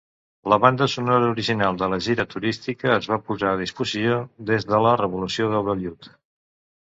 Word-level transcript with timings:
La 0.51 0.57
banda 0.61 0.85
sonora 0.91 1.27
original 1.33 1.75
de 1.81 1.89
la 1.91 1.99
gira 2.05 2.25
turística 2.31 2.89
es 2.95 3.09
va 3.13 3.19
posar 3.27 3.51
a 3.51 3.59
disposició, 3.61 4.17
des 4.53 4.67
de 4.71 4.79
la 4.87 4.95
Revolució 5.03 5.51
de 5.53 5.61
Vellut. 5.69 6.11